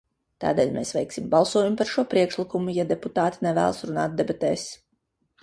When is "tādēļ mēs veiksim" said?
0.43-1.27